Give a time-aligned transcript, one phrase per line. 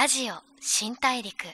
[0.00, 1.44] ラジオ新大陸。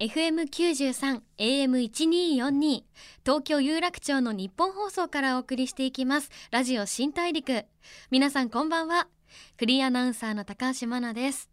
[0.00, 2.82] FM93 AM1242
[3.24, 6.28] 東京有楽町の日本放送からお送りしていきます。
[6.50, 7.66] ラジオ新大陸。
[8.10, 9.06] 皆さんこんばんは。
[9.58, 11.50] フリーアナウンサーの高橋真奈です。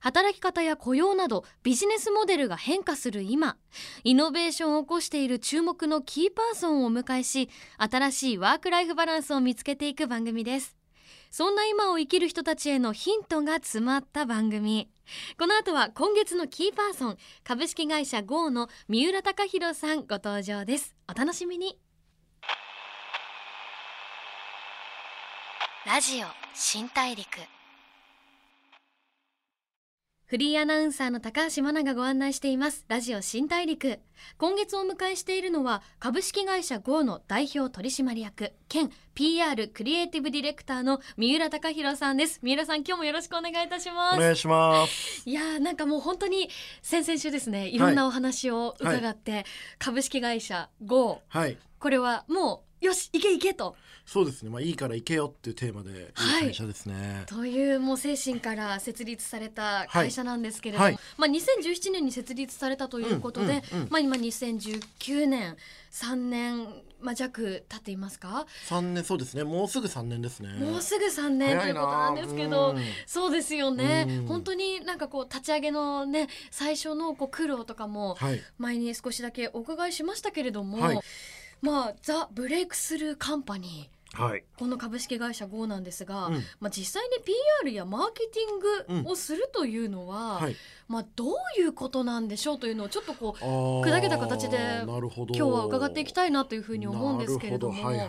[0.00, 3.56] 働き方や雇用などビジネスモデルが変化する今
[4.04, 7.48] イノベーションを起こしている注目のキーパーソンをお迎えし
[7.78, 10.79] 新しいワークライフバランスを見つけていく番組です。
[11.30, 14.90] そんな今を生きる人たちへのヒントが詰まった番組。
[15.38, 20.96] この後は今月のキーパーソン株式会社 GO の三浦貴弘さんご登場です。
[21.08, 21.78] お楽しみに。
[25.86, 27.28] ラジオ新大陸。
[30.30, 32.84] フリーアナウンサーの高橋真奈がご案内しています。
[32.86, 33.98] ラジオ新大陸。
[34.38, 42.38] 今月お迎えしているのは株式会社 GO の代表取締役兼 PR クリエイティブディレクターの三浦貴弘さんです。
[42.44, 44.18] 三浦さん今日もよろしくお願いいたします。
[44.18, 45.28] お願いします。
[45.28, 46.48] いやーなんかもう本当に
[46.80, 49.44] 先々週ですねいろんなお話を伺って、
[49.80, 51.58] 株式会社 GO はい。
[51.80, 53.74] これはもうよし行け行けと
[54.12, 54.50] そうですね。
[54.50, 55.92] まあいいから行けよっていうテーマでい。
[55.94, 60.98] いはい会社ですね、というもう精神から設立された会社なんですけれども、はい。
[61.16, 63.88] まあ、2017年に設立されたということで、うんうんうん。
[63.88, 65.56] まあ、今2019年
[65.92, 66.66] 3年、
[67.00, 69.44] まあ、弱経っていますか、三年そうですね。
[69.44, 70.54] もうすぐ三年ですね。
[70.54, 72.82] もうすぐ3年と早いういことなんですけどうん。
[73.06, 74.06] そうですよね。
[74.08, 74.26] うん。
[74.26, 78.42] 本当になんかこう立ち上げのね最初のこう苦労とかもはい。
[78.58, 81.00] 前に少しだけお伺いしましたけれども、はい。
[81.62, 84.44] まあザ・ブレイクスルーカンパニーはい。
[84.58, 86.34] この株式会社 GO なんですが、うん。
[86.60, 90.56] まあ、実際に PR やマーケティングをするというのは、はい。
[90.88, 94.98] まあ、どういうことなんでしょうというのをちょっとこう砕けた形で今
[95.30, 97.84] 日は伺っていきたいなというふうに思うんですけれども。
[97.84, 98.08] はいはい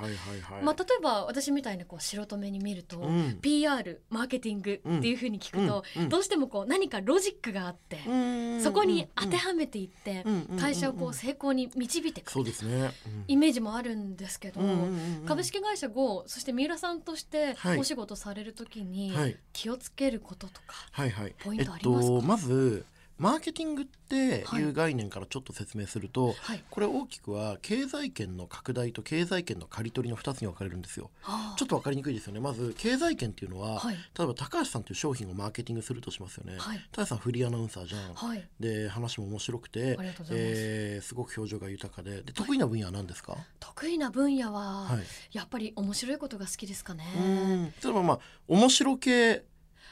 [0.64, 3.38] まあ、例えば私みたいなこう素人目に見ると、うん。
[3.40, 6.04] PR マーケティングっていうふうに聞くと、うん。
[6.04, 6.10] うん。
[6.10, 8.62] どうしてもこう何かロジックがあって、うん。
[8.62, 10.48] そこに当てはめていって、うん。
[10.52, 10.58] うん。
[10.59, 12.90] 会社をこう成功に導いていくそうですね、
[13.28, 14.84] イメージもあるんですけど、うんうんうん
[15.22, 15.25] うん。
[15.28, 17.79] 株式会社 GO そして三浦さんとしてはい。
[17.79, 19.38] お仕事されるときにはい。
[19.53, 21.35] 気をつけることとか、はいはい。
[21.40, 22.13] ポイントありますか？
[22.16, 22.85] えっとまず
[23.22, 24.64] マーケティングってはい。
[24.64, 26.64] いう概念からちょっと説明すると、はい。
[26.72, 31.12] これ大きくは経済圏の拡大と経済圏の刈り取りの2つに分かれるんですよ。
[31.22, 31.56] はあ。
[31.56, 32.40] ちょっと分かりにくいですよね。
[32.40, 33.96] まず経済圏っていうのは、はい。
[33.96, 36.80] 例えば高橋さんという商品をマーケティングするとしますよね、はい。
[36.92, 38.48] 高橋さんフリーアナウンサーじゃん、はい。
[38.60, 40.02] で話も面白くてす。
[40.31, 42.24] えーすごく表情が豊かで。
[42.24, 45.38] で得意な分野は何ですか、得意な分野は、はい。
[45.38, 47.06] やっぱり面白いことが好きですかね。
[47.16, 47.66] うん。
[47.66, 49.44] 例えばまあ面白系はい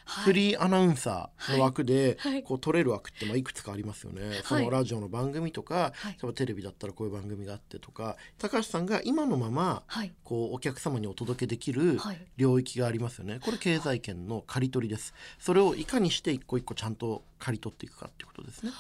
[0.10, 6.14] フリーアナウンサーの枠で、こう取れる枠ってまあいくつかありますよね、そのラジオの番組とか、はい。
[6.14, 10.12] 例えばテレビだったらこういう番組があってとか高橋さんが今のままはい。
[10.24, 12.28] こうお客様にお届けできるはい。
[12.38, 13.40] 領域がありますよね。
[13.44, 15.14] これ経済圏の刈り取りです。
[15.38, 18.72] それをいかにして一個一個ちゃんと刈り取っていくかっていうことですね。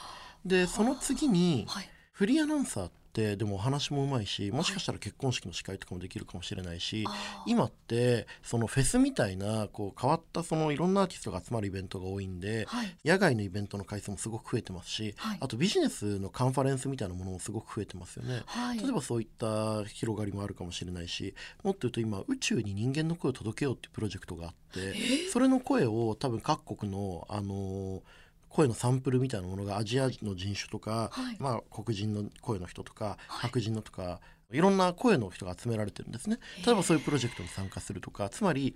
[0.45, 1.89] でその次にはい。
[2.11, 7.05] フリーアナウンサーってでもお話もうまいしもしかしたら結婚式の司会とかもできるかもしれないし、
[7.45, 12.95] 今ってそのフェスみたいなこう変わったそのいろんなアーティストが集まるイベントが多いんで、はい。
[13.05, 15.37] 野外のイベントの回数もすごく増えてますし、はい。
[15.41, 18.41] あとビジネスのカンファレンスみたいなものもすごく増えてますよね。
[18.45, 18.79] はい。
[18.79, 21.33] 例えばそういった広がりもあるかもしれないし
[21.63, 24.93] もっと言うと今宇宙に人間の声を届けようっていうプロジェクトがあって
[25.31, 28.01] それの声を多分各国の、あのー
[28.49, 31.37] 声のサンプルみたいなものがアジアの人種とか、はい。
[31.39, 34.19] まあ、黒人の声の人とか、白人のとか
[34.51, 36.39] いろんな声の人が集められてるんですね。
[36.65, 38.75] 例えばそういうプロジェクトに参加するとかつまり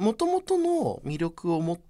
[0.00, 1.80] もともとの魅力を持って、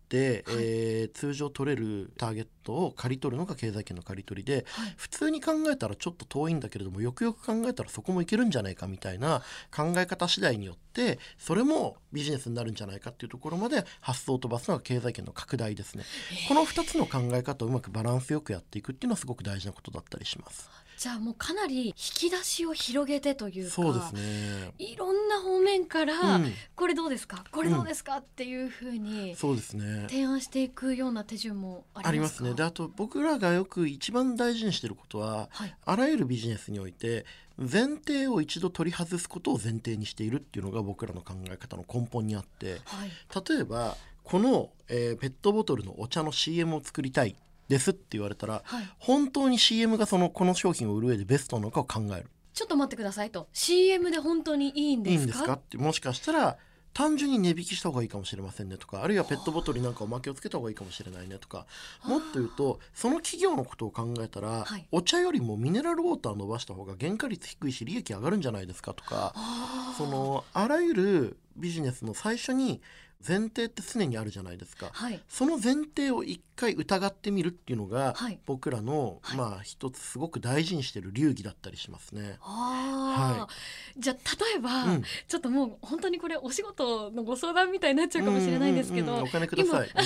[0.44, 9.42] はいえー通常取れるターゲットを刈り取るのが経済圏の刈り取りではい普通に考えたらちょっと遠いんだけれどもよくよく考えたらそこもいけるんじゃないかみたいな
[9.74, 16.04] 考え方次第によってそれもビジネスになるんじゃないかっていうところまで発想を飛ばすのが経済圏の拡大ですね。
[16.48, 20.68] この2つの考え方をうまくバランスよくやっていくっていうのはすごく大事なことだったりします。
[21.00, 24.70] じゃあもうかなり引き出しを広げてというかそうですね。
[24.78, 26.52] いろんな方面から、うん。
[26.76, 27.42] これどうですか？
[27.50, 30.08] これどうですか、っていうふうにそうですね。
[30.10, 32.08] 提案していくような手順もありますか？
[32.10, 32.52] ありますね。
[32.52, 35.74] であと僕らがよく一番大事にしてることは、はい。
[35.86, 37.24] あらゆるビジネスにおいて
[37.56, 43.10] 前提を一度取り外すことを前提にしているっていうのが僕らの考え方の根本にあってはい。
[43.48, 47.36] 例えばこの、えーペットボトルのお茶の CM を作りたい
[47.70, 48.88] ですって言われたらはい。
[48.98, 52.26] 本当に CM がそのこの商品を売る上でベストなのかを考える。
[52.52, 53.48] ちょっと待ってくださいと。
[53.52, 55.22] CM で本当にいいんいですか？
[55.22, 55.52] いんですか？
[55.54, 56.58] ってもしかしたら
[56.92, 61.66] 単純に値引きした方がいいかもしれませんねとかあるいはペットボトルになんかおまけをつけた方がいいかもしれないねとか
[62.04, 64.88] もっと言うとその企業のことを考えたら、はい。
[64.90, 69.32] お茶よりもミネラルウォーター伸ばした方が原価率低いし利益上がるんじゃないですかとか
[69.96, 72.80] そのあらゆるビジネスの最初に
[73.26, 74.88] 前提って常にあるじゃないですか。
[74.92, 82.38] はいその前提を一回疑ってみるっていうのが、はい僕らの、はいまあ一つすごく大事にしてる流儀だったりしますね。
[82.40, 83.48] ああ、
[83.98, 84.16] じゃあ
[84.52, 89.90] 例えば、うんちょっともう本当にこれお仕事のご相談みたいになっちゃうかもしれないんですけど、うううんお金ください。
[89.94, 90.04] 本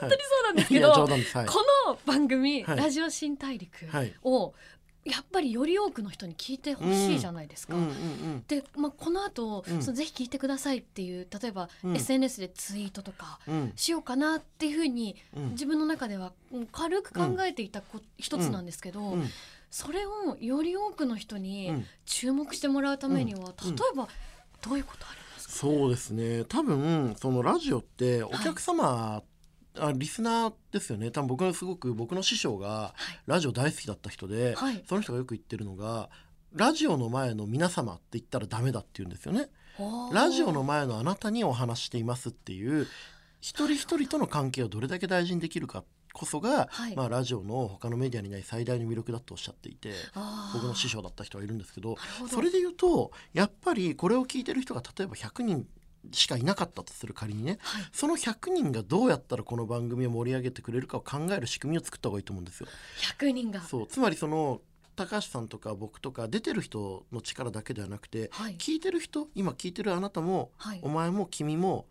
[0.00, 0.92] 当にそうなんですけど。
[0.92, 1.06] こ
[1.86, 4.14] の番組、はいラジオ新大陸はい。
[4.22, 4.54] を
[5.04, 7.74] やっぱりより多くの人に聞いてほしいじゃないですか。
[7.74, 8.44] うんうんうん。
[8.46, 9.82] で、まあ、この後、うん。
[9.82, 11.96] そのぜひ聞いてくださいっていう例えば、うん。
[11.96, 13.72] SNS でツイートとかうん。
[13.76, 15.50] しようかなっていうふうにうん。
[15.50, 19.30] 自分の中ではうん軽く考えていたこ一つなんですけど、うん。
[19.70, 21.86] それをより多くの人うにん。
[22.04, 23.46] 注目してもらうためには、うん。
[23.46, 24.08] 例えば
[24.60, 26.44] どういうことありますか、そうですね。
[26.44, 29.22] 多分そのラジオってお客様、
[29.78, 31.10] あリスナーですよね。
[31.10, 33.20] 多分僕のすごく僕の師匠がはい。
[33.26, 34.84] ラジオ大好きだった人で、はい。
[34.88, 36.10] その人がよく言ってるのが
[36.54, 39.48] ラジオの前の皆様って言ったらダメだって言うんですよね。
[40.12, 42.86] ラジオの前のあなたにお話していますっていう
[43.40, 46.96] 一人一人との関係をどれだけ大事にできるかこそが、はい。
[46.96, 49.92] まあ、ラジオの他のメディアにない最大の魅力だとおっしゃっていて
[50.52, 51.96] 僕の師匠だった人がいるんですけど
[52.28, 55.66] それで言うとやっぱりこれを聞いてる人が例えば100人
[56.12, 62.68] しかいなかったとする仮にねはい、その100人がどうやったらこの番組を盛り上げてくれるかを考える仕組みを作った方がいいと思うんですよ。
[63.18, 63.60] 100人が。
[63.60, 63.86] そう。
[63.86, 64.60] つまりその
[64.96, 68.56] 高橋さんとか僕とか出てる人の力だけではなくてはい。
[68.56, 70.80] 聞いてる人今聞いてるあなたもはい。
[70.82, 71.86] お前も君も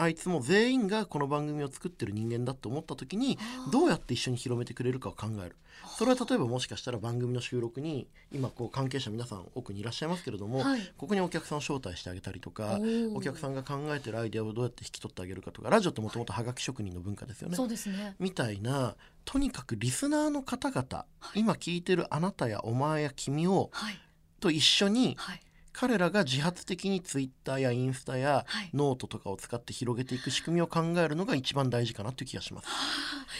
[0.00, 3.38] あいつも全員がこの番組を作ってる人間だと思った時に
[3.70, 5.56] どうやって一緒に広めてくれるかを考える。
[5.98, 10.92] それは例えばもしかしたら番組の収録に今こう関係者皆さん奥にいらっしゃいますけれども、はい。
[10.96, 12.78] ここにお客さんを招待してあげたりとか
[13.14, 17.56] お客さんが考えてるアイデアをどうやって引き取ってあげるかとかラジオってもともとはがき職人の文化ですよね。
[17.90, 18.16] ね。
[18.18, 18.96] みたいな
[19.26, 21.04] とにかくリスナーの方々、
[21.34, 24.00] 今聞いてるあなたやお前や君をはい。
[24.40, 25.40] と一緒にはい
[25.80, 28.70] 彼らが自発的にツイッターやインスタやはい。
[28.74, 32.68] ノートとかを使って広げていく仕組みを考えるのが一番大事かなという気がします。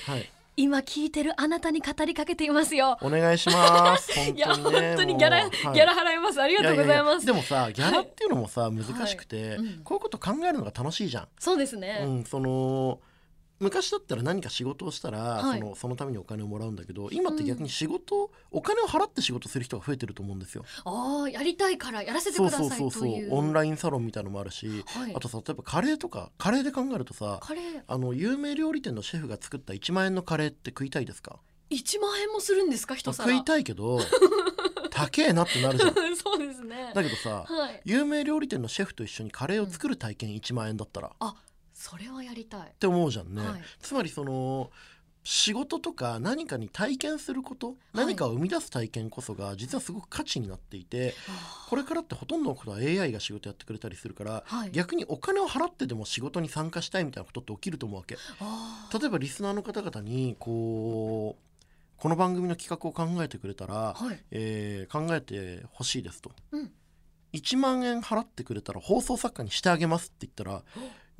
[0.07, 0.27] はい、
[0.57, 2.97] 今聞いてるあなたに語りかけていますよ。
[3.03, 4.11] お願いします。
[4.17, 5.51] 本当に、ね、いや本当にギャラ、はい。
[5.51, 6.41] ギャラ払います。
[6.41, 6.97] ありがとうございます。
[6.97, 9.57] やややでもさギャラっていうのもさ、難しくて、はい。
[9.59, 9.81] うん。
[9.85, 11.29] こういうこと考えるのが楽しいじゃん。
[11.39, 13.01] そうですね、うん、その
[13.61, 15.61] 昔だったら何か仕事をしたら、はい。
[15.61, 20.65] そのそのためにお金をもらうんだけど今って逆に仕事、お金を払って仕事する人が増えてると思うんですよ。
[20.85, 23.35] ああやりたいからやらせてくそうださいそうそうそうという。
[23.35, 25.15] オンラインサロンみたいのもあるし、はい。
[25.15, 27.41] あとさ例えばカレーとかカレーで考えるとさ
[27.87, 31.39] あの有名料理店のシェフが作った1万円のカレーって食いたいですか
[31.71, 32.95] 1万円もするんですか？
[32.95, 34.01] 一皿食いたいけど
[34.91, 35.95] 高えなってなるじゃん。
[36.17, 36.93] そうですね。
[36.95, 37.81] だけどさはい。
[37.85, 41.35] 有名料理店のシェフと一緒にカレーを作る体験1万円だったら、っあ
[41.81, 42.75] それはやりたい。
[42.79, 43.62] て思うじゃんね、はい。
[43.81, 44.71] つまりその
[45.25, 47.75] 仕事とか何かに体験すること、い。
[47.94, 51.67] 何かを生み出す体験こそが実はすごく価値になっていてあ。
[51.71, 54.71] これからってほとんどのことは AI が仕事やってくれたりするから、はい。
[54.73, 58.17] 逆にお金を払ってでも仕事に参加したいみたいなことって起きると思うわけ。
[58.99, 61.62] 例えばリスナーの方々にこう
[61.97, 64.21] この番組の企画を考えてくれたら、はい。
[64.32, 66.31] えー考えてほしいですと。
[66.53, 66.73] うん。
[67.32, 70.62] 1万円払ってくれたら放送作家にしてあげますって言ったら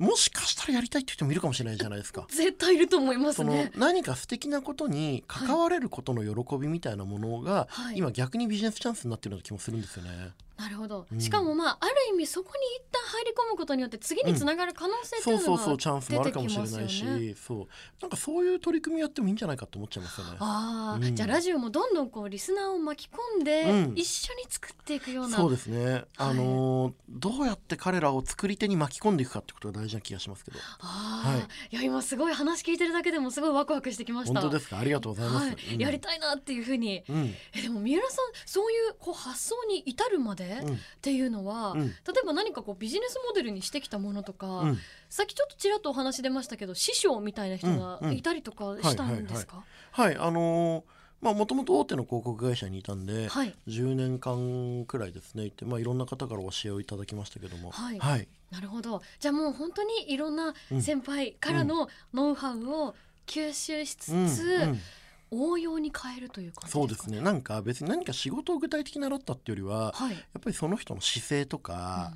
[0.01, 2.25] もしかしたらやりたいって人もいるかもしれないじゃないですか。
[2.29, 10.31] 絶対いると思いますそのね何か素敵なことに関われることの喜びみたいなものが、はい今逆にビジネスチャンスになってるような気もするんですよね。
[10.61, 11.19] なるほど、うん。
[11.19, 17.67] しかもまあある意味そこに一旦入り込むことによって次につながる可能性ってそいううのがそうそうチャンスもあるかもしれないし、そう。
[18.01, 20.37] なんかそういう取り組みやってもいいんじゃないかと思っちゃいますよね。
[20.39, 21.15] ああ、うん。
[21.15, 23.93] じゃあラジオもどんどんこうリスナーを巻き込んで、うん。
[23.95, 25.37] 一緒に作っていくような。
[25.37, 30.59] そうですね、あのーどうやって彼らを作り手に巻き込んでいくかってことが大事な気がしますけど。
[30.79, 31.39] ああ、はい。
[31.71, 34.39] い、や今すごい話聞いてるだけでもすごいワクワクしてきました。
[34.39, 34.79] 本当ですか？
[34.79, 35.73] ありがとうございます、はい。
[35.73, 35.81] うん。
[35.81, 37.03] やりたいなっていうふうに。
[37.09, 37.35] うん。
[37.53, 40.73] えでも三浦さんそういうこう発想に至るまでうん。
[40.75, 41.87] っていうのは、うん。
[41.87, 44.77] 例えば何かこうビジネスモデルにしてきたものとか、うん。
[45.09, 48.09] さっきちょっとちらっとお話出ましたけど師匠みたいな人がうん。
[48.09, 48.17] うん。
[48.17, 53.55] いたりとかしたんですか、はいあのーまあもともと大手の広告会社にいたんで、はい。
[53.67, 57.69] 10年間くらいですねいて、まあ、いろんな方から教えをいただきましたけども。
[57.69, 57.99] はい。
[57.99, 59.03] はい、なるほど。
[59.19, 62.95] じゃあもう本当にいろんな先輩からのノウハウを
[63.27, 64.27] 吸収しつうん。
[64.27, 64.79] つ、うん
[65.31, 67.21] 応用に変えるという感じそうですすね。
[67.21, 72.11] なんか別に何か仕事を具体的に習ったっていうよりははい、やっぱりその人の姿勢とか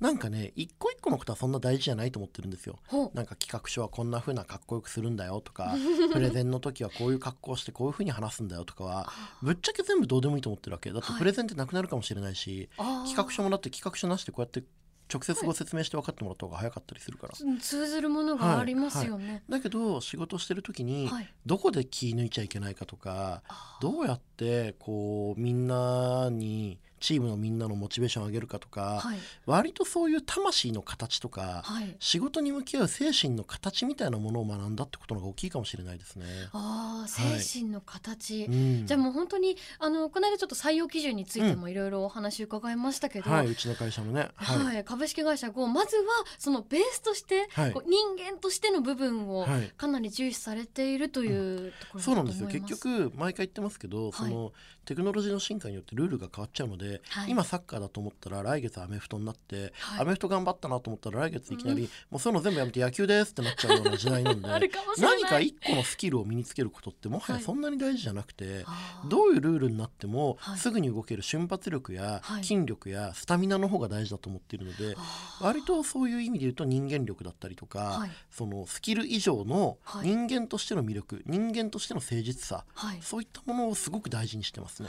[0.00, 2.78] うん、なんかね一個一個のことはそんな大事じゃないと思ってるんですよ。
[3.14, 5.76] なんか企画書はこんな風なかっこよくするんだよとか
[6.12, 10.90] プレゼンの時はこういう格好をしてこういう風に話すんだよとかはあぶっちゃけ全部どうでもいいと思ってるわけ。
[10.92, 11.18] だってはい。
[11.18, 12.86] プレゼンってなくなるかもしれないし、あー。
[13.04, 14.64] 企画書もだって企画書なしでこうやって
[15.12, 19.42] 直接ご説明して分かってもらった方が早かったりするから、うん通ずるものがありますよね。
[19.48, 21.32] だけど仕事してる時にはい。
[21.44, 23.42] どこで気抜いちゃいけないかとか
[23.80, 29.18] どうやってこうみんなにチームのみんなのモチベーションを上げるかとか、はい。
[29.46, 31.96] 割とそういう魂の形とか、はい。
[31.98, 36.26] 仕事に向き合う精神の形みたいなものを学んだってことのが大きいかもしれないですね。
[36.52, 38.86] ああ精神の形、うん。
[38.86, 44.64] じゃあもう本当にあのこの間ちょっと採用基準についてもいろいろお話伺いましたけど、はい、うちの会社のね、はい。
[44.64, 46.02] はい、株式会社 GO まずは
[46.38, 47.72] そのベースとして、はい。
[47.72, 49.72] こう人間としての部分をはい。
[49.76, 52.46] かなり重視されているというところだとそうなん思います。
[52.46, 52.60] ですよ。
[52.66, 54.52] 結局毎回言ってますけど、その
[54.86, 57.30] テクノロジーの進化によってルールが変わっちゃうので、はい。
[57.30, 60.00] 今サッカーだと思ったら来月アメフトになって、はい。
[60.02, 64.48] アメフト頑張ったなと思ったら来月いきなり、もうそういうの全部やめて野球ですってなっちゃうような時代なんで
[64.98, 67.40] 何か一個のスキルを身につけることってもははい。
[67.40, 69.08] やそんなに大事じゃなくて、あー。
[69.08, 70.58] どういうルールになっても、はい。
[70.58, 72.44] すぐに動ける瞬発力やはい。
[72.44, 74.96] 筋力やスタミナの方が大事だと思っているので、
[75.40, 78.10] 割とそういう意味で言うと人間力だったりとか、はい。
[78.30, 80.08] そのスキル以上のはい。
[80.08, 82.98] 人間としての魅力、人間としての誠実さはい。
[83.02, 84.88] そういったものをすごく大事にしてますね。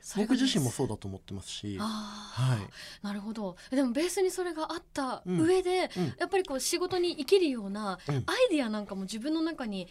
[0.00, 3.56] それが僕自身もそうだと思ってますし、はあーなるほど。
[3.70, 6.14] でもベースにそれがあった上で、うん。
[6.18, 8.14] やっぱりこう仕事に生きるようなうん。
[8.14, 9.88] アイディアなんかも自分の中に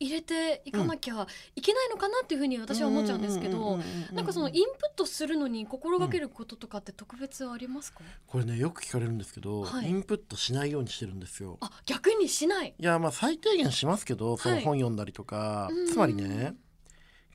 [0.00, 3.78] 入れていかなきゃいけないのかなっていうふうに私は思っちゃうんですけど
[4.12, 9.88] なんかそのインプットするのに心がけることとかって特別ありますか、これねよく聞かれるんですけど、はい。
[9.88, 11.58] インプットしないようにしてるんですよ。
[11.60, 12.74] あ逆にしない？
[12.76, 14.64] いやまあ最低限しますけどそのはい。
[14.64, 15.86] 本読んだりとか、うん。
[15.86, 16.56] つまりね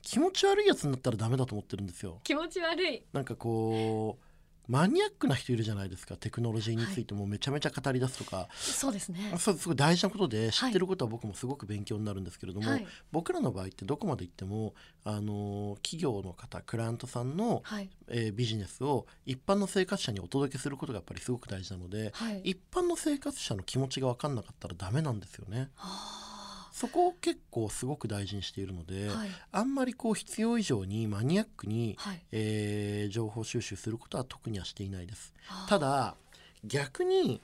[0.02, 2.20] 気持ち悪いやつになったらダメだと思ってるんですよ。
[2.24, 3.02] 気持ち悪い。
[3.12, 4.24] なんかこう
[4.70, 6.16] マニアックな人いるじゃないですか。
[6.16, 9.34] テクノロジーについてもめちゃめちゃ語り出すとか、そうですね。
[9.36, 12.86] そうすごい大事なことで知ってることは僕もすごく勉強になるんですけれども、はい。
[13.10, 17.90] 僕らの場合ってどこまで行ってもあの企業の方クライアントさんの、はい。
[18.06, 22.40] えービジネスを一般の生活者にお届けすることがやっぱりすごく大事なのではい。
[22.50, 25.70] 一般の生活者の気持ちが分かんなかったらダメなんですよね。
[25.78, 26.29] あ
[26.72, 35.34] そこを結構すごく大事にしているので、ーはいあんまりこう必要以上にマニアックに、はいえー情報収集することは特にはしていないです。
[35.68, 36.14] ただ
[36.64, 37.40] 逆に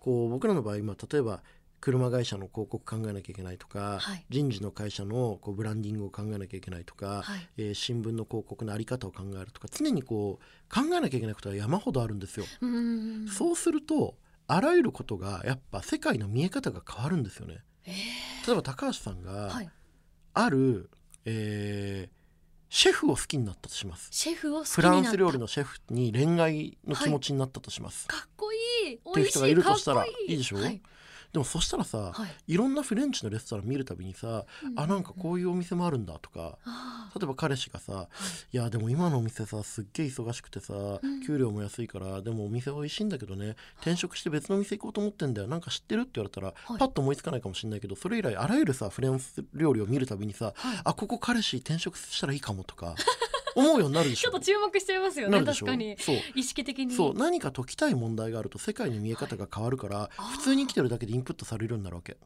[0.00, 1.42] こう僕らの場合、まあ、例えば
[1.80, 12.46] 車会社の広告考えなきゃいけないとか、はい人事の会社のこうブランディングを考えなきゃいけないとか、はいえー新聞の広告の在り方を考えるとか常にこう考えなきゃいけないことは山ほどあるんですよ。
[12.60, 14.14] うそうすると
[14.46, 17.58] あらゆることがやっぱ世界の見え方が変わるんですよね。
[17.88, 19.70] え例えば高橋さんがーはい。
[20.34, 20.90] ある、
[21.24, 22.18] えー
[22.70, 24.08] シェフを好きになったとします。
[24.12, 28.06] シェフをフランス料理のシェフに恋愛の気持ちになったとします。
[28.06, 28.56] かっこい
[28.90, 28.94] い。
[28.96, 30.58] っていう人がいるとしたらいいでしょ？
[30.58, 30.82] はい
[31.32, 32.54] でもそしたらさ、はい。
[32.54, 34.78] い、ろんなフレンチのレストラン見るたびにさ、うん。
[34.80, 38.08] あなんかこういうお店もあるんだとか、あ例えば彼氏がさ
[38.52, 38.56] 「い。
[38.56, 41.22] やでも今のお店さすっげえ忙しくてさ、ん。
[41.26, 45.48] 給料も安いからでもお店美味しいんだけどね転職して別の店行こうと思ってんだよ。
[45.48, 46.78] なんか知ってる?」って言われたら、はい。
[46.78, 50.80] パッと思いつかないかもしれないけどそれ以来あらゆるさフレンチ料理を見るたびにさ「はい。
[50.84, 52.94] あここ彼氏転職したらいいかも」とか
[53.54, 54.30] 思うようになるでしょ。
[54.30, 55.42] ちょっと注目しちゃいますよね。
[55.44, 55.96] 確かに。
[55.98, 56.16] そう。
[56.34, 56.94] 意識的に。
[56.94, 57.14] そう。
[57.14, 60.22] 何か解きたい問題があると世界の見え方が変わるから、あー。
[60.32, 62.16] 普通に生きてるだけでインプットされるようになるわけ。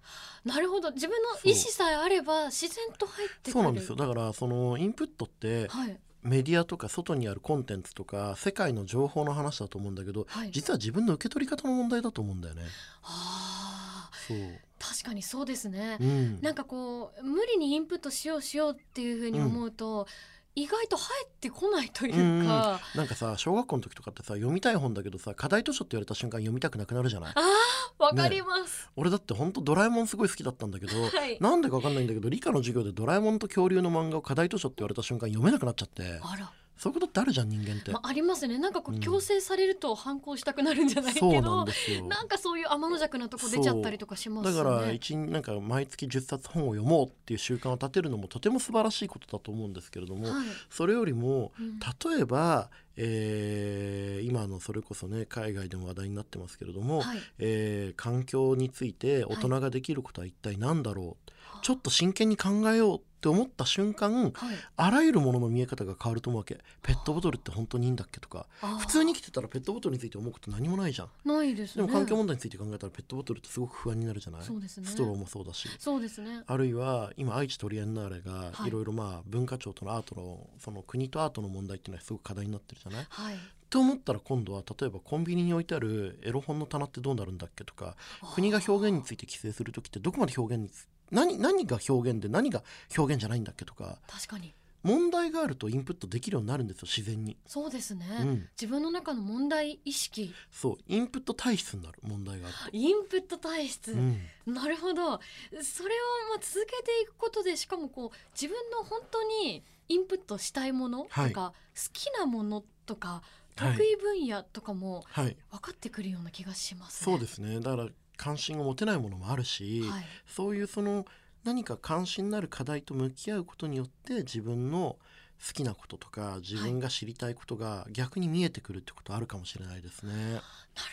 [0.45, 0.91] なるほど。
[0.93, 3.53] 自分の意思さえあれば自然と入ってくる。
[3.53, 3.97] そうなんですよ。
[3.97, 5.99] だからそのインプットってはい。
[6.25, 10.53] メディアとか外にあるコンテンツとか世界の情報の話だと思うんだけど、はい。
[10.53, 12.63] 実は自分の受け取り方の問題だと思うんだよね。
[13.03, 15.99] あそう、ー確かにそうですね。
[16.01, 20.07] う、ん、なんかこう無理にインプットしようしようっていうふうに思うと、
[20.55, 27.33] 意外と入ってこないというか、なんかさ小学校の時とかってさ読みたい本だけどさ課題図書って言われた瞬間読みたくなくなるじゃない？
[27.35, 31.39] あーわかります、俺だってほんとドラえもんすごい好きだったんだけど、はい。
[31.41, 36.03] なんでかわかんないんだけど理科の授業でドラえもんと恐竜の漫画を課題図書って言われた瞬間読めなくなっちゃって。
[36.23, 38.59] あら、そういうことってあるじゃん人間って、まあ、ありますね。
[38.59, 39.01] なんかこううん。
[39.01, 42.07] 強制されると反抗したくなるんじゃないけそうなどんですよ。
[42.07, 44.57] なんかそういう天の弱なとこ出ちゃったりとかしますね。
[44.57, 50.47] から一日なんか毎月10冊本を読もうっていう習慣を立てるのもとても素晴らしいことだと思うんですけれども、はい。
[50.71, 51.79] それよりもうん。
[51.79, 57.19] 例えば、えー今のそれこそね海外でも話題になってますけれども、はい。
[57.39, 61.31] えー環境について大人ができることは一体何だろう、
[61.63, 64.33] ちょっとと真剣に考えようって思った瞬間はい。
[64.77, 66.59] あらゆるものの見え方が変わると思うわけ。
[66.83, 68.47] ペットボトルって本当にいいんだっけとか。
[68.81, 71.09] 普通に生きてたらペットボトルについて思うこと何もないじゃん。
[71.25, 71.83] ないですね。
[71.87, 74.41] でも環境問題について考えたらペットボトルってすごく不安になるじゃない？
[74.41, 74.47] ね。
[74.69, 75.69] ストローもそうだし。
[75.79, 76.43] そうですね。
[76.47, 78.69] あるいは今愛知トリエンナーレがはい。
[78.69, 83.07] いろいろまあ文化庁とのアートのその国とアートの問題っていうのはすごく課題になってるじゃない？
[83.09, 83.37] はい。
[83.71, 87.97] と思ったら今度は例えばコンビニに置いてあるエロ本の棚ってどうなるんだっけとか。
[88.35, 92.65] 国が表現について規制する時ってどこまで表現につ何何が表現で何が
[92.97, 93.99] 表現じゃないんだっけとか。
[94.09, 94.55] 確かに。
[94.83, 97.37] 問題があるとインプットできるようになるんですよ自然に。
[97.47, 100.35] そうですね、うん、自分の中の問題意識。
[100.51, 100.77] そう。
[100.89, 103.99] インプット体質になる問題があるインプット体質、と。
[103.99, 104.55] うん。
[104.55, 104.95] なるほど。
[104.95, 111.53] それをまあ続けていくことでしかもこう自分の本当にインプットしたいものとか、はい好
[111.95, 113.23] きなものとか
[113.57, 113.73] はい。
[113.73, 115.37] 得意分野とかもはい。
[115.51, 117.13] 分かってくるような気がしますね。
[117.13, 117.61] そうですね。
[117.61, 117.89] だから
[118.23, 121.07] 関心を持てないものもあるし、はい、そういうその
[121.43, 124.97] 何か関心のある課題と向き合うことによって自分の
[125.45, 130.13] 好きなこととか自分が知りたいことが逆に見えてくるってことあるかもしれないですね。
[130.15, 130.41] なる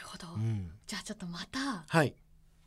[0.05, 2.15] ほど、うん、じゃあちょっとまたはい。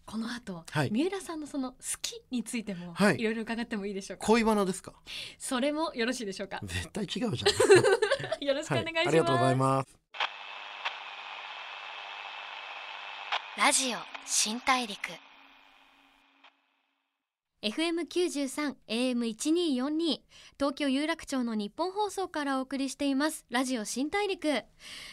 [0.04, 0.90] この後、はい。
[0.92, 3.20] 三浦さんのその好きについてもはい。
[3.20, 4.92] いろいろ伺ってもいいでしょうか、恋バナですか？
[5.38, 6.60] それもよろしいでしょうか？
[6.62, 7.36] 絶対違うじゃん。
[8.46, 9.96] よろしくお願いします、ありがとうございます。
[13.56, 14.96] ラジオ新大陸。
[17.62, 20.20] FM93 AM1242
[20.58, 23.44] 東京有楽町の日本放送からお送りしています。
[23.50, 24.62] ラジオ新大陸。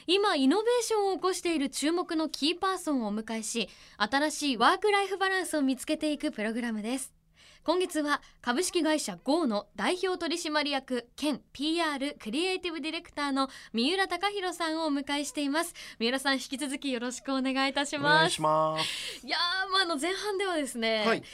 [0.05, 7.18] 今イノベーションを起こしている注目のキーパーソンをお迎えし新しいワークライフバランスを見つけていくプログラムです。
[7.63, 15.75] 今月は株式会社 GO の代表取締役兼 PR クリエイティブディレクターの三浦貴弘さんをお迎えしています。
[15.99, 18.17] 三浦さん引き続きよろしくお願いいたしおます。
[18.19, 19.27] 願いします。
[19.27, 21.21] いやー、まあ、あの前半ではですね、はい。
[21.21, 21.25] 好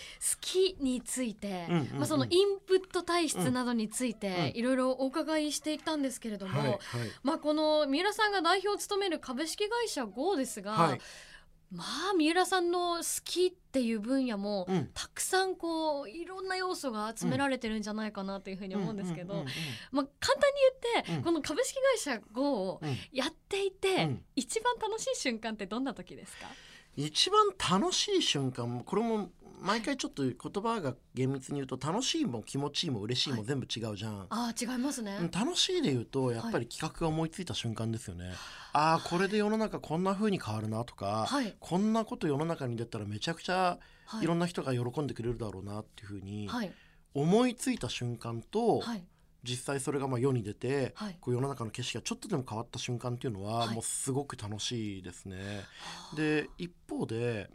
[0.41, 1.97] きについて、うんうんうん。
[1.99, 6.79] まあ、そのインプット体質などについてうんいろいろお伺いしていったんですけれども、はいはい。
[7.23, 11.01] まあ、この三浦さんが代表を務める株式会社 GO ですが、はい。
[11.75, 14.89] まあ三浦さんの好きっていう分野も、うん。
[14.93, 19.45] たくさんこういろんな要素が集められてるんじゃないかなというふうに思うんですけど、
[19.91, 21.23] まあ、簡単に言って、うん。
[21.23, 24.23] この株式会社 GO をやっていて、うん。
[24.35, 26.47] 一番楽しい瞬間ってどんな時ですか？
[26.95, 27.47] 一番
[27.81, 29.29] 楽しい瞬間これも
[29.61, 34.27] 毎回ちょっと言葉が厳密に言うと楽しいも気持ちいいも嬉しいもはい全部違うじゃん。
[34.29, 35.17] あー違いますね。
[35.19, 38.33] うん楽しいで言うとやっぱり企画が思いついた瞬間ですよね。
[38.73, 46.71] ああこれで世の中こんな風に変わるなとか、はいこんなこと世の中に出たらめちゃくちゃはいいろんな人が喜んでくれるだろうなっていう風にはい
[47.13, 49.03] 思いついた瞬間と、はい
[49.47, 55.37] 実際それがまあ世に出て、はいこう世の中の景色がちょっとでも変わった瞬間っていうのは、はいもうすごく楽しいですね。
[56.15, 57.51] で一方で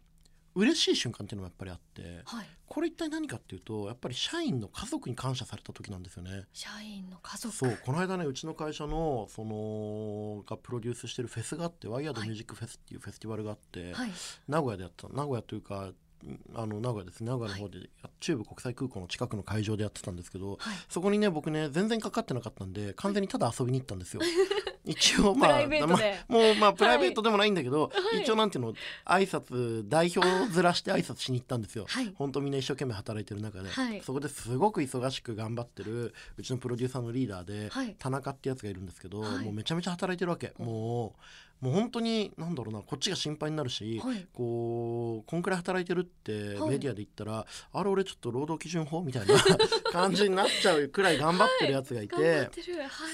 [0.61, 2.47] 嬉しい瞬間っていうのもやっぱりあってはい。
[2.67, 6.45] これ一体何かっていうとやっぱり社員の家族に感謝された時なんですよね。
[6.53, 7.55] 社員の家族。
[7.55, 12.29] そうこの間ねうちの会社のそのがプロデュースしてるフェスがあってワイヤードはい。
[12.29, 14.11] ミュージックフェスっていうフェスティバルがあって、はい。
[14.49, 15.93] 名古屋でやった名古屋というか
[16.23, 17.31] うんあの名古屋ですね。
[17.31, 17.89] 名古屋の方で、
[18.21, 20.77] 中部国際空港の近くの会場でやってたんですけど、はい。
[20.89, 24.21] そこにね僕ね全然かかってなかったんで完全にただ遊びに行ったんですよ。
[24.85, 26.19] 一応まあプライベートで。
[26.29, 28.23] まもうまあプライベートでもないんだけど、はい。
[28.23, 31.85] 一応なんていうの挨拶代表をずらして挨拶しに行ったんですよ。
[31.89, 32.13] はい。
[32.17, 34.01] 本当みんな一生懸命働いてる中で、はい。
[34.01, 37.95] そこですごく忙しく頑張ってるうちのプロデューサーのリーダーで、はい。
[37.99, 39.45] 田中ってやつがいるんですけど、はい。
[39.45, 40.55] もうめちゃめちゃ働いてるわけ。
[40.59, 41.21] もう
[41.61, 44.27] もう本当になんだろうなこっちが心配になるし、はい。
[44.33, 46.71] こうこんくらい働いてるってはい。
[46.71, 49.35] メディアで言ったら、あれ俺ちょっと労働基準法みたいな
[49.93, 52.51] 感じになっちゃうくらい頑張ってるやつがいて、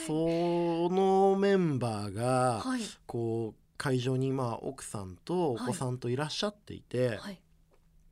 [0.07, 2.83] そのメンバーが、はい。
[3.07, 7.41] こう会場にまあ奥さんとお子さんといらっしゃっていて、はい。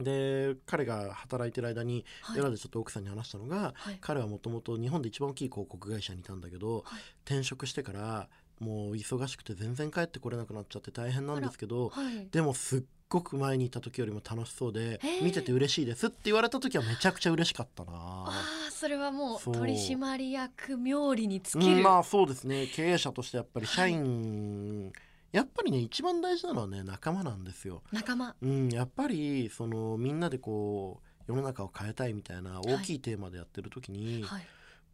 [0.01, 2.41] で彼が働いてる間にはい。
[2.41, 3.99] 裏でちょっと奥さんに話したのが、はい。
[4.01, 7.01] 彼はもともと日本で一番大きい広告会社にいたんだけど、はい。
[7.25, 8.29] 転職してから
[8.61, 12.29] もう忙しくて全然帰ってこれなくなっちゃって大変なんですけど、はい。
[12.31, 17.93] でもすっごく前にいた時よりも楽しそうで見てて嬉しいですって言われた時はめちゃくちゃ嬉しかったな。
[17.95, 22.67] ああそれはもう取締役冥利に尽うきる、んまあそうですね。
[22.67, 24.93] 経営者としてやっぱり社員、
[25.33, 27.83] やっぱりね一番大事なのはね仲間なんですよ。
[27.93, 28.35] 仲間。
[28.41, 34.47] うん、やっぱりそのみんなでこう世の中を変えたいみたいな大きいテーマでやってる時に、はい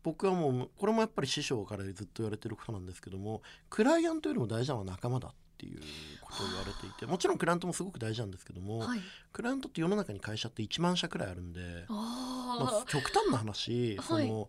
[0.02, 5.80] 僕はもうこれもやっぱり師匠からずっと言われてることなんですけどもクライアントよりも大事なのは仲間だっていう
[6.22, 9.00] ことを言われていてもちろんクライアントもすごく大事なんですけども、はい。
[9.32, 14.06] クライアントって世の中に会社って1万社くらいあるんで、まああ、極端な話、はい。
[14.06, 14.48] その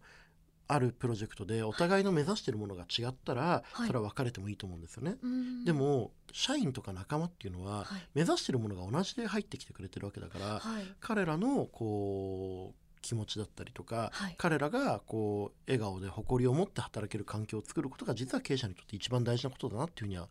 [0.67, 3.87] あるプロジェクトでお互いの目指してるものが違ったら、はい。
[3.87, 5.17] それは分かれてもいいと思うんですよね。
[5.65, 8.07] でも社員とか仲間っていうのは、はい。
[8.13, 10.85] 目指してるものが同じで入ってきてくれてるわけだから、はい。
[11.01, 14.35] 彼らのこう気持ちだったりとか、はい。
[14.37, 20.27] 彼らがこう笑顔で誇りを持って働ける環境を作ることが実は経営者にとって一番大事なことだなっていうふうには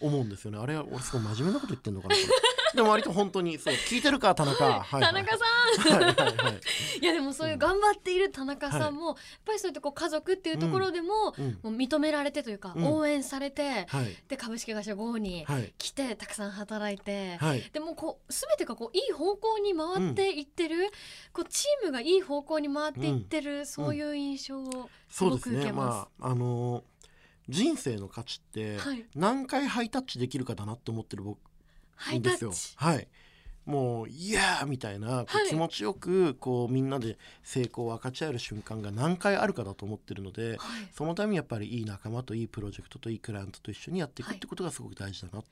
[0.00, 0.58] 思うんですよね。
[0.58, 2.16] あれは俺すごい真面目なこと言ってんのかな
[2.74, 5.36] でも割と本当にそう聞いてるか田中、はい田中。
[5.38, 5.44] さ
[5.90, 6.04] んはい。
[6.04, 6.60] はいはい、
[7.00, 12.86] いやでもそういう頑張っている田中さんも、やっぱりそういったこう家族っていうところでも,、うんもう認められてというか、うん。
[12.86, 14.16] 応援されて、はい。
[14.28, 15.72] で株式会社 GO にはい。
[15.78, 17.70] 来てたくさん働いて、はい。
[17.72, 20.90] でもこう全てがこういい方向に回っていってる、
[21.32, 25.56] こうチームがいい方向に回っていってる、そういう印象をすそうですね。
[25.56, 26.08] ごく受けます。
[26.18, 26.84] まああの
[27.48, 29.04] 人生の価値ってはい。
[29.14, 31.38] 何回ハイタッチできるかだなって思ってる僕
[31.96, 32.52] ハイタですよ。
[32.76, 33.08] はい。
[33.64, 35.48] もう「イヤー!」みたいなはい。
[35.48, 40.88] 気持ちよくこうみんなで成功を分かち合える瞬間が何回あるかだと思ってるのではい。
[40.92, 45.46] そのためにやっぱりいい仲間といいプロジェクトといいクライアントと一緒にやっていくってことがすごく大事だなと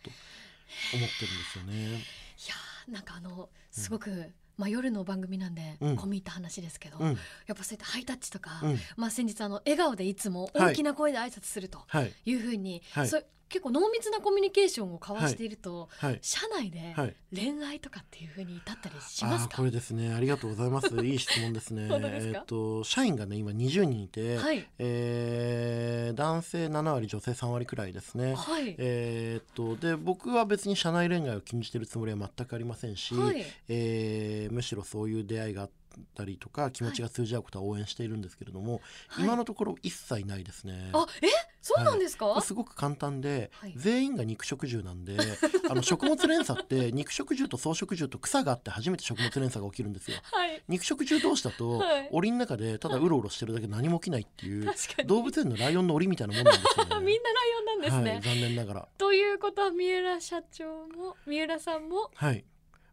[0.94, 1.74] 思ってるんですよね。
[1.74, 5.94] いやーなんかあのすごく、まあ、夜の番組なんで、うん。
[5.94, 7.18] 込み入った話ですけど、うん。
[7.46, 8.78] やっぱそういったハイタッチとか、うん。
[8.96, 12.12] まあ、先日あの笑顔でいつもはい大きな声で挨拶するとはい。
[12.26, 12.34] い。
[12.34, 13.08] うふうに、はい。
[13.08, 16.18] そう結構濃密なコミュニケーションを交わしていると、はい。
[16.22, 17.14] 社内ではい。
[17.34, 20.12] 恋愛とかっていうふうに至ったりしますか、これですね。
[20.14, 20.88] ありがとうございます。
[21.04, 21.88] いい質問ですね。
[21.90, 24.66] えっと社員がね今20人いて、はい。
[24.78, 28.34] えー男性7割女性3割くらいですね。
[28.34, 33.44] はい、えーっとで僕は別に社内恋愛を禁じてるつもりは全くありませんし、はい。
[33.68, 35.70] えーむしろそういう出会いがあっ
[36.14, 39.24] たりとか気持ちが通じ合うことは応援しているんですけれども、はい。
[39.24, 40.90] 今のところ一切ないですね。
[40.92, 41.28] あえ？
[41.62, 45.16] そうなんですか、すごく簡単で、はい全員が肉食獣なんで
[45.70, 50.18] あの食物連鎖って肉食獣と草食獣と草があって初めて食物連鎖が起きるんですよ。
[50.22, 54.70] はい肉食獣同士だと、はい檻の中でただうろうろしてるだけで何も起きないっていう
[55.06, 56.94] 動物園のライオンの檻みたいなもんなんですよね。
[57.00, 58.88] みんなライオンなんですね、はい、残念ながら。
[58.98, 62.44] ということは三浦社長も三浦さんもはい。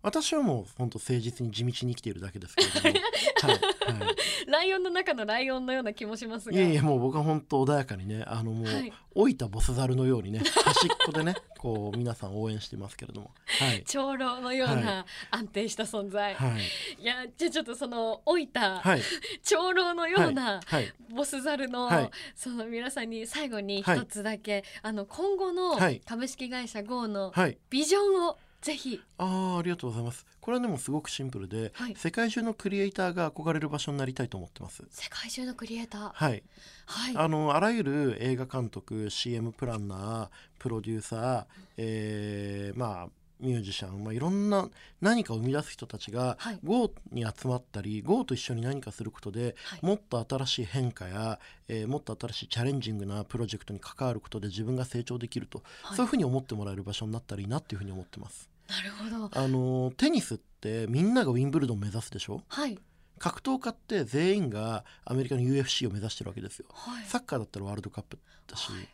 [0.02, 3.06] 私はもう本当誠実に地道に生きているだけですけれども、
[3.44, 4.16] はい、は
[4.48, 6.54] ライオンの中のライオンのような気もしますい。
[6.54, 13.84] がいやいやもう僕は本当穏やかにね、あのもう、はい老いたボスザルのようにね、端っこでね、 こう皆さん応援してますけれども、はい。
[13.86, 16.58] 長老のようなは安定した存在、は
[16.98, 17.02] い。
[17.02, 19.02] い、やじゃあちょっとその老いたはい。
[19.44, 20.94] 長老のようなはい。
[21.10, 27.58] ボスザルの、はいその皆さんに最後にはい一つだけ、あの今後のはい株式会社 GO のはい。
[27.70, 30.26] ビジョンをぜひああ、ありがとうございます。
[30.42, 34.84] これはでもすごくシンプルで、はい世界中のクリエイターが憧れる場所になりたいと思ってます。
[34.90, 36.44] 世界中のクリエイターはい。
[36.86, 41.46] はいあのあらゆる映画監督 CM プランナープロデューサー、
[41.78, 44.68] えーまあミュージシャン、まあ、いろんな
[45.00, 58.49] 何かを生み出す人たちがはい GO に集まったり GO と一緒に何かすることではいもっと新しい変化や、えーもっと新しいチャレンジングなプロジェクトに関わることで自分が成長できると、はいそういうふうに思ってもらえる場所になったらいいなっていうふうに思ってます。
[58.70, 59.40] なるほど。
[59.40, 62.44] あのテニスってみんながウィンブルドン目指すでしょ？
[62.48, 62.78] はい。
[63.18, 66.68] 格闘家って全員がアメリカの UFC を目指してるわけですよ。
[66.72, 67.06] はい。
[67.06, 68.88] サッカーだったらワールドカップだし、はい。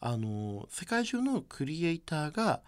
[0.00, 2.62] あの世界中のクリエイターが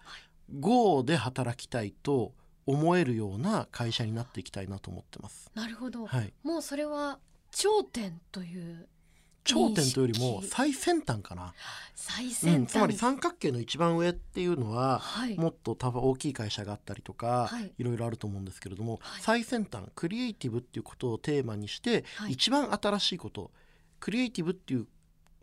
[0.59, 2.33] GO で働きたいと
[2.65, 5.49] 思えるような会社になっていきたいなと思ってます。
[5.55, 7.19] なるほど、はい、もうそれは
[7.51, 8.87] 頂点という
[9.43, 11.53] 頂点というよりも最先端かな、
[11.95, 15.37] 最うん、先端、つまり三角形の一番上っていうのははい。
[15.37, 17.73] もっと多分大きい会社があったりとか、はい。
[17.77, 19.21] い、ろいろあると思うんですけれども、はい。
[19.21, 22.33] 最先端クリエイティブっていうことをテーマにして、はい。
[22.33, 23.51] 一番新しいこと
[23.99, 24.87] クリエイティブっていう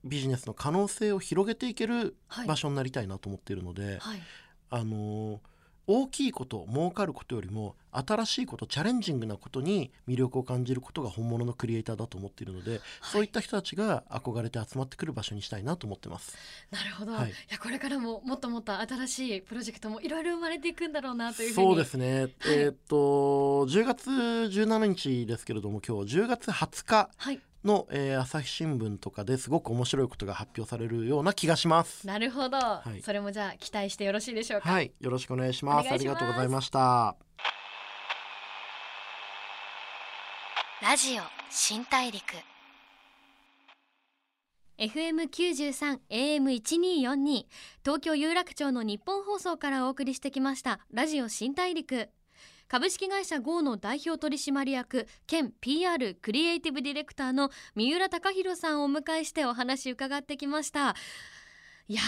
[0.05, 2.47] ビジネスの可能性を広げていけるはい。
[2.47, 4.23] 場所になりたいなと思っているので、はい。
[4.71, 5.50] あのー
[5.92, 16.37] 大きいこと儲かることよりも新しいことチャレンジングなことに魅力を感じることが本物のクリエイターだと思っているので、そういった人たちが憧れて集まってくる場所にしたいなと思ってます。
[16.70, 17.31] なるほど、はい。
[17.31, 22.96] い、やこれからももっともっと新しいプロジェクトもいろいろ生まれていくんだろうなというそうですね、えーっと
[23.66, 32.07] 10月17日ですけれども今日10月20日はいの、えー朝日新聞とかですごく面白いことが発表されるような気がします。
[32.07, 32.59] なるほど、
[32.96, 33.03] い。
[33.03, 35.87] それもじゃあ期待してよろしいでしょうか、はい、よろしくお願いします。
[35.87, 36.18] お願いします。
[36.18, 37.16] ありがとうございました。
[40.83, 42.23] ラジオ新大陸。
[44.81, 47.44] FM93 AM1242
[47.85, 52.09] 東京有楽町の日本放送からお送りしてきましたラジオ新大陸
[52.71, 60.95] 株式会社 GO の代表取締役兼 PR クリエイティブディレクターの三浦貴弘さんをお迎えしてお話伺ってきました。
[61.89, 62.01] いや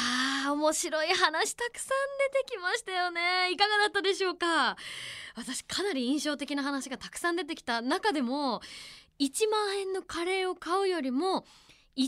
[0.46, 1.98] ー面白い話たくさん
[2.32, 3.50] 出てきましたよね。
[3.50, 4.76] いかがだったでしょうか？
[5.34, 8.60] 私かなり印象的な話がたくさん出てきた中でも
[9.18, 11.44] 1万円のカレーを買うよりも
[11.96, 12.06] 1万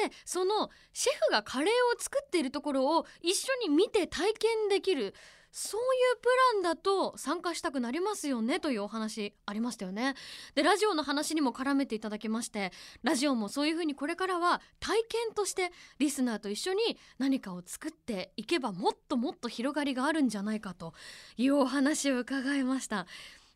[0.00, 5.14] 円でそのシェフがカレーを作っているところを一緒に見て体験できる
[5.60, 10.14] そういうプランだと参加したくなりますよねというお話ありましたよね。
[10.54, 20.94] でラジオの話にも絡めていただきましてラジオもそういうふうにこれからは体験としてリスナーと一緒に何かを作っていけばもっともっと広がりがあるんじゃないかと
[21.36, 23.06] いうお話を伺いました。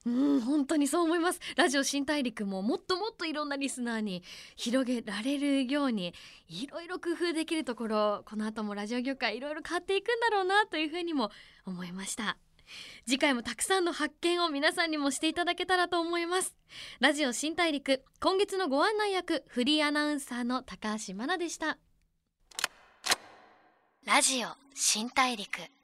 [0.05, 1.41] うん本当にそう思います。
[1.57, 4.23] ラジオ新大陸ももっともっといろんなリスナーに
[4.57, 6.13] 広げられるように
[6.49, 11.31] いろいろ工夫できるところこの後もラジオ業界いろいろ変わっていくんだろうなというふうにも
[11.65, 12.37] 思いました。
[13.07, 16.57] 次回もたくさんの発見を皆さんにもしていただけたらと思います。
[17.01, 21.79] ラジオ新大陸今月のご案内役フリーアナウンサーの高橋真奈でした。
[24.05, 25.82] ラジオ新大陸。